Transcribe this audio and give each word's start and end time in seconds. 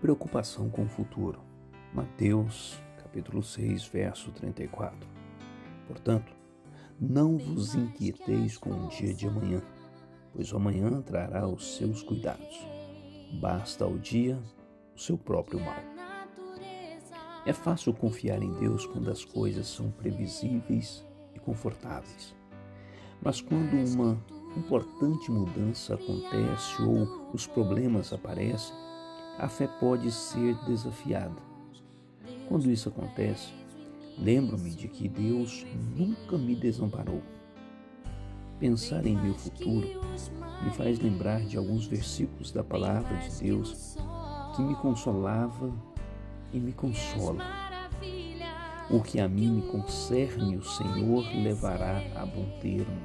Preocupação 0.00 0.70
com 0.70 0.84
o 0.84 0.88
futuro. 0.88 1.42
Mateus, 1.92 2.80
capítulo 2.96 3.42
6, 3.42 3.84
verso 3.88 4.32
34. 4.32 4.96
Portanto, 5.86 6.32
não 6.98 7.36
vos 7.36 7.74
inquieteis 7.74 8.56
com 8.56 8.70
o 8.70 8.88
dia 8.88 9.12
de 9.12 9.26
amanhã, 9.26 9.60
pois 10.32 10.50
o 10.54 10.56
amanhã 10.56 11.02
trará 11.02 11.46
os 11.46 11.76
seus 11.76 12.02
cuidados. 12.02 12.66
Basta 13.42 13.84
ao 13.84 13.98
dia 13.98 14.42
o 14.96 14.98
seu 14.98 15.18
próprio 15.18 15.60
mal. 15.60 15.76
É 17.44 17.52
fácil 17.52 17.92
confiar 17.92 18.42
em 18.42 18.54
Deus 18.54 18.86
quando 18.86 19.10
as 19.10 19.22
coisas 19.22 19.66
são 19.66 19.90
previsíveis 19.90 21.06
e 21.34 21.38
confortáveis. 21.38 22.34
Mas 23.20 23.42
quando 23.42 23.74
uma 23.94 24.18
importante 24.56 25.30
mudança 25.30 25.92
acontece 25.92 26.80
ou 26.80 27.30
os 27.34 27.46
problemas 27.46 28.14
aparecem, 28.14 28.74
a 29.38 29.48
fé 29.48 29.66
pode 29.66 30.10
ser 30.10 30.54
desafiada. 30.66 31.36
Quando 32.48 32.70
isso 32.70 32.88
acontece, 32.88 33.52
lembro-me 34.18 34.70
de 34.70 34.88
que 34.88 35.08
Deus 35.08 35.66
nunca 35.96 36.36
me 36.36 36.54
desamparou. 36.54 37.22
Pensar 38.58 39.06
em 39.06 39.16
meu 39.16 39.34
futuro 39.34 39.88
me 40.62 40.70
faz 40.72 40.98
lembrar 40.98 41.40
de 41.40 41.56
alguns 41.56 41.86
versículos 41.86 42.52
da 42.52 42.62
palavra 42.62 43.16
de 43.18 43.44
Deus 43.44 43.96
que 44.54 44.62
me 44.62 44.74
consolava 44.74 45.72
e 46.52 46.58
me 46.58 46.72
consola. 46.72 47.42
O 48.90 49.00
que 49.00 49.20
a 49.20 49.28
mim 49.28 49.48
me 49.48 49.62
concerne, 49.62 50.56
o 50.56 50.62
Senhor 50.64 51.24
levará 51.34 52.02
a 52.16 52.26
bom 52.26 52.58
termo. 52.60 53.00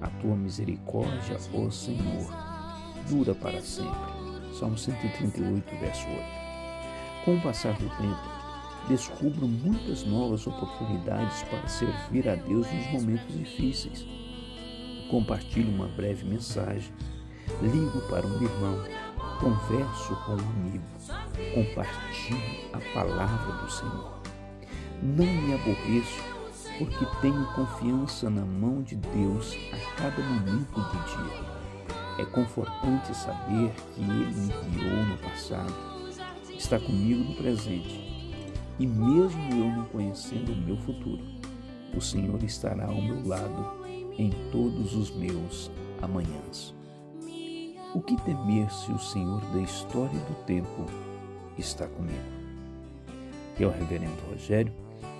A 0.00 0.08
tua 0.08 0.34
misericórdia, 0.34 1.36
ó 1.54 1.70
Senhor, 1.70 2.26
dura 3.08 3.34
para 3.34 3.60
sempre. 3.60 4.19
Salmo 4.52 4.76
138, 4.76 5.76
verso 5.76 6.06
8. 6.08 6.40
Com 7.24 7.36
o 7.36 7.40
passar 7.40 7.74
do 7.74 7.88
tempo, 7.96 8.40
descubro 8.88 9.46
muitas 9.46 10.04
novas 10.04 10.46
oportunidades 10.46 11.42
para 11.44 11.68
servir 11.68 12.28
a 12.28 12.34
Deus 12.34 12.66
nos 12.72 12.86
momentos 12.92 13.36
difíceis. 13.36 14.06
Compartilho 15.10 15.70
uma 15.74 15.88
breve 15.88 16.24
mensagem, 16.24 16.92
ligo 17.60 18.00
para 18.08 18.26
um 18.26 18.42
irmão, 18.42 18.78
converso 19.40 20.16
com 20.24 20.32
um 20.32 20.50
amigo, 20.50 20.84
compartilho 21.54 22.70
a 22.72 22.78
palavra 22.94 23.52
do 23.64 23.70
Senhor. 23.70 24.20
Não 25.02 25.24
me 25.24 25.54
aborreço, 25.54 26.22
porque 26.78 27.06
tenho 27.20 27.44
confiança 27.54 28.30
na 28.30 28.44
mão 28.44 28.82
de 28.82 28.96
Deus 28.96 29.56
a 29.72 29.96
cada 29.96 30.22
momento 30.22 30.72
do 30.72 31.04
dia. 31.04 31.59
É 32.20 32.24
confortante 32.26 33.16
saber 33.16 33.72
que 33.94 34.02
Ele 34.02 34.26
me 34.26 34.52
guiou 34.78 35.06
no 35.06 35.16
passado, 35.16 35.72
está 36.54 36.78
comigo 36.78 37.24
no 37.24 37.34
presente 37.34 38.44
e, 38.78 38.86
mesmo 38.86 39.40
eu 39.52 39.70
não 39.74 39.84
conhecendo 39.86 40.52
o 40.52 40.56
meu 40.56 40.76
futuro, 40.76 41.22
o 41.96 42.00
Senhor 42.00 42.42
estará 42.42 42.84
ao 42.84 43.00
meu 43.00 43.26
lado 43.26 43.86
em 44.18 44.30
todos 44.52 44.94
os 44.94 45.10
meus 45.10 45.70
amanhãs. 46.02 46.74
O 47.94 48.02
que 48.02 48.20
temer 48.20 48.70
se 48.70 48.92
o 48.92 48.98
Senhor 48.98 49.40
da 49.52 49.62
história 49.62 50.20
do 50.20 50.44
tempo 50.44 50.84
está 51.56 51.86
comigo? 51.86 52.18
Que 53.56 53.64
é 53.64 53.66
o 53.66 53.70
Reverendo 53.70 54.20
Rogério, 54.30 54.74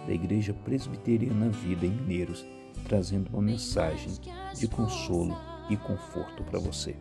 da 0.07 0.13
Igreja 0.13 0.53
Presbiteriana 0.53 1.49
Vida 1.49 1.87
em 1.87 1.93
Mineiros, 1.93 2.45
trazendo 2.87 3.31
uma 3.31 3.41
mensagem 3.41 4.13
de 4.55 4.69
consolo 4.69 5.35
e 5.71 5.77
conforto 5.77 6.43
para 6.43 6.59
você. 6.59 6.97